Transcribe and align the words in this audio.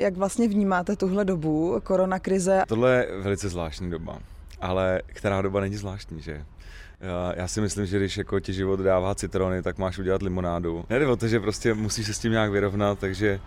Jak 0.00 0.16
vlastně 0.16 0.48
vnímáte 0.48 0.96
tuhle 0.96 1.24
dobu, 1.24 1.80
koronakrize? 1.82 2.62
Tohle 2.68 2.92
je 2.92 3.22
velice 3.22 3.48
zvláštní 3.48 3.90
doba, 3.90 4.18
ale 4.60 5.02
která 5.06 5.42
doba 5.42 5.60
není 5.60 5.76
zvláštní, 5.76 6.22
že? 6.22 6.44
Já 7.34 7.48
si 7.48 7.60
myslím, 7.60 7.86
že 7.86 7.98
když 7.98 8.16
jako 8.16 8.40
ti 8.40 8.52
život 8.52 8.80
dává 8.80 9.14
citrony, 9.14 9.62
tak 9.62 9.78
máš 9.78 9.98
udělat 9.98 10.22
limonádu. 10.22 10.84
Nejde 10.90 11.06
o 11.06 11.16
to, 11.16 11.28
že 11.28 11.40
prostě 11.40 11.74
musíš 11.74 12.06
se 12.06 12.14
s 12.14 12.18
tím 12.18 12.32
nějak 12.32 12.50
vyrovnat, 12.50 12.98
takže 12.98 13.40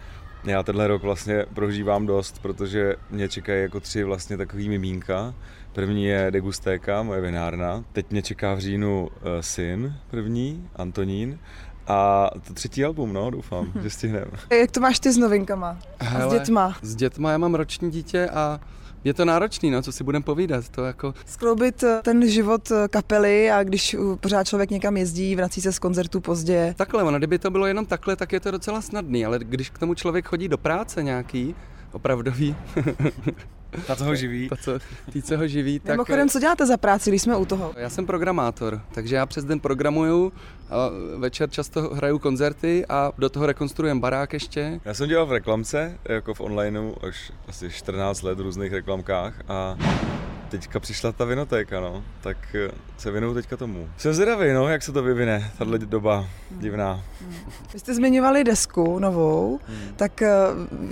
já 0.44 0.64
tenhle 0.64 0.88
rok 0.88 1.04
vlastně 1.04 1.46
prožívám 1.54 2.06
dost, 2.06 2.42
protože 2.42 2.96
mě 3.12 3.30
čekají 3.30 3.62
jako 3.62 3.80
tři 3.80 4.04
vlastně 4.04 4.38
takový 4.38 4.70
mimínka. 4.70 5.34
První 5.74 6.06
je 6.06 6.28
degustéka, 6.32 7.04
moje 7.04 7.22
vinárna. 7.22 7.84
Teď 7.94 8.12
mě 8.12 8.22
čeká 8.22 8.54
v 8.54 8.60
říjnu 8.60 9.10
eh, 9.16 9.44
syn 9.44 9.96
první, 10.10 10.70
Antonín. 10.76 11.40
A 11.88 12.30
to 12.48 12.54
třetí 12.54 12.86
album, 12.86 13.14
no, 13.14 13.30
doufám, 13.30 13.72
že 13.82 13.90
stihneme. 13.90 14.32
Jak 14.60 14.72
to 14.72 14.80
máš 14.80 15.00
ty 15.00 15.12
s 15.12 15.18
novinkama? 15.18 15.80
Hele, 16.00 16.30
s 16.30 16.40
dětma? 16.40 16.76
S 16.82 16.96
dětma 16.96 17.32
já 17.32 17.38
mám 17.38 17.56
roční 17.56 17.92
dítě 17.92 18.30
a 18.30 18.60
je 19.04 19.14
to 19.14 19.26
náročný, 19.26 19.72
no, 19.72 19.82
co 19.82 19.92
si 19.92 20.04
budeme 20.04 20.24
povídat. 20.24 20.70
To 20.70 20.86
jako... 20.86 21.14
Skloubit 21.26 21.84
eh, 21.84 22.00
ten 22.04 22.30
život 22.30 22.72
eh, 22.72 22.88
kapely 22.88 23.52
a 23.52 23.64
když 23.64 23.96
pořád 24.20 24.44
člověk 24.44 24.70
někam 24.70 24.98
jezdí, 24.98 25.36
vrací 25.36 25.62
se 25.62 25.72
z 25.72 25.80
koncertu 25.80 26.22
pozdě. 26.22 26.74
Takhle, 26.78 27.04
ono, 27.04 27.18
kdyby 27.18 27.40
to 27.40 27.52
bylo 27.52 27.66
jenom 27.66 27.86
takhle, 27.86 28.16
tak 28.16 28.32
je 28.32 28.40
to 28.40 28.52
docela 28.52 28.82
snadný, 28.82 29.26
ale 29.26 29.40
když 29.40 29.70
k 29.70 29.80
tomu 29.80 29.94
člověk 29.94 30.26
chodí 30.26 30.48
do 30.48 30.58
práce 30.58 31.04
nějaký, 31.04 31.56
opravdový. 31.94 32.56
Ta, 33.88 33.96
co 33.96 34.04
ho 34.04 34.16
živí. 34.16 34.50
Ta, 34.50 34.56
co, 34.56 34.80
tý, 35.14 35.22
co 35.22 35.38
ho 35.38 35.48
živí. 35.48 35.80
Tak... 35.80 35.92
Mimochodem, 35.92 36.30
co 36.30 36.40
děláte 36.40 36.66
za 36.66 36.78
práci, 36.78 37.10
když 37.10 37.22
jsme 37.22 37.38
u 37.38 37.46
toho? 37.46 37.74
Já 37.78 37.90
jsem 37.90 38.06
programátor, 38.06 38.82
takže 38.92 39.16
já 39.16 39.26
přes 39.26 39.44
den 39.44 39.60
programuju, 39.60 40.34
a 40.70 40.90
večer 41.18 41.50
často 41.50 41.82
hraju 41.82 42.20
koncerty 42.20 42.86
a 42.90 43.12
do 43.18 43.30
toho 43.30 43.46
rekonstruujeme 43.46 44.00
barák 44.00 44.34
ještě. 44.34 44.80
Já 44.86 44.94
jsem 44.94 45.10
dělal 45.10 45.26
v 45.26 45.32
reklamce, 45.32 45.98
jako 46.06 46.34
v 46.34 46.42
onlineu, 46.42 46.94
už 47.08 47.32
asi 47.48 47.70
14 47.72 48.22
let 48.22 48.38
v 48.38 48.42
různých 48.42 48.74
reklamkách 48.74 49.34
a 49.48 49.78
teďka 50.58 50.80
přišla 50.80 51.12
ta 51.12 51.26
vinotéka, 51.26 51.80
no, 51.80 52.04
tak 52.22 52.38
eh, 52.56 52.72
se 52.98 53.12
věnuju 53.12 53.34
teďka 53.34 53.58
tomu. 53.58 53.90
Jsem 53.98 54.14
zvědavý, 54.14 54.54
no, 54.54 54.68
jak 54.68 54.84
se 54.84 54.92
to 54.92 55.04
vyvine, 55.04 55.52
tahle 55.58 55.80
doba 55.80 56.30
divná. 56.52 57.06
Vy 57.74 57.80
jste 57.80 57.96
zmiňovali 57.96 58.44
desku 58.44 59.00
novou, 59.00 59.60
hmm. 59.68 59.94
tak 59.96 60.22
eh, 60.22 60.30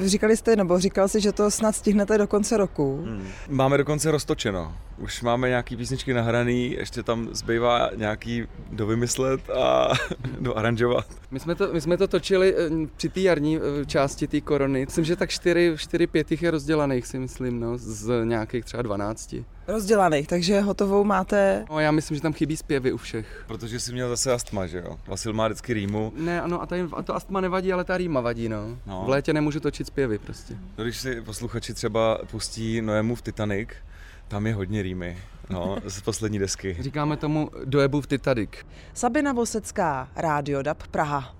říkali 0.06 0.38
jste, 0.38 0.56
nebo 0.56 0.80
říkal 0.80 1.08
si, 1.08 1.22
že 1.22 1.32
to 1.32 1.52
snad 1.52 1.76
stihnete 1.76 2.18
do 2.18 2.28
konce 2.28 2.58
roku. 2.58 3.04
Hmm. 3.06 3.28
Máme 3.50 3.78
dokonce 3.78 4.12
roztočeno. 4.12 4.78
Už 4.98 5.22
máme 5.22 5.50
nějaký 5.50 5.78
písničky 5.78 6.14
nahraný, 6.14 6.72
ještě 6.72 7.04
tam 7.04 7.30
zbývá 7.32 7.90
nějaký 7.96 8.48
dovymyslet 8.72 9.50
a 9.50 9.92
doaranžovat. 10.40 11.06
My 11.32 11.40
jsme 11.40 11.56
to, 11.56 11.74
my 11.74 11.82
jsme 11.82 11.98
to 11.98 12.08
točili 12.08 12.56
eh, 12.58 12.88
při 12.98 13.10
té 13.10 13.20
jarní 13.20 13.60
části 13.86 14.28
té 14.28 14.42
korony. 14.42 14.86
Myslím, 14.86 15.06
že 15.06 15.16
tak 15.16 15.30
4-5 15.30 16.44
je 16.44 16.52
rozdělaných, 16.52 17.08
si 17.08 17.20
myslím, 17.20 17.60
no, 17.60 17.78
z 17.78 18.26
nějakých 18.26 18.66
třeba 18.66 18.84
12 18.84 19.36
rozdělaných, 19.68 20.28
takže 20.28 20.62
hotovou 20.62 21.04
máte... 21.04 21.66
No, 21.70 21.80
já 21.80 21.92
myslím, 21.92 22.16
že 22.16 22.22
tam 22.22 22.34
chybí 22.34 22.58
zpěvy 22.58 22.92
u 22.92 22.98
všech. 22.98 23.44
Protože 23.48 23.80
jsi 23.80 23.94
měl 23.94 24.10
zase 24.10 24.34
astma, 24.34 24.68
že 24.68 24.78
jo? 24.78 24.98
Vasil 25.08 25.34
má 25.34 25.48
vždycky 25.48 25.74
rýmu. 25.74 26.14
Ne, 26.16 26.42
ano, 26.42 26.62
a, 26.62 26.66
tady, 26.66 26.88
a 26.94 27.04
to 27.04 27.16
astma 27.16 27.42
nevadí, 27.42 27.74
ale 27.74 27.84
ta 27.84 27.98
rýma 27.98 28.22
vadí, 28.22 28.50
no. 28.50 28.78
no. 28.86 29.04
V 29.06 29.10
létě 29.10 29.34
nemůžu 29.34 29.60
točit 29.60 29.88
zpěvy 29.88 30.18
prostě. 30.18 30.58
No, 30.78 30.84
když 30.84 30.98
si 30.98 31.22
posluchači 31.22 31.74
třeba 31.74 32.20
pustí 32.32 32.82
Noému 32.82 33.16
v 33.16 33.22
Titanic, 33.22 33.70
tam 34.28 34.48
je 34.48 34.54
hodně 34.54 34.82
rýmy. 34.82 35.18
No, 35.50 35.78
z 35.86 36.02
poslední 36.02 36.40
desky. 36.40 36.78
Říkáme 36.80 37.18
tomu 37.18 37.50
dojebu 37.66 38.02
v 38.02 38.08
Titanic. 38.08 38.50
Sabina 38.94 39.34
Vosecká, 39.34 40.10
Rádio 40.16 40.62
DAB 40.62 40.88
Praha. 40.88 41.36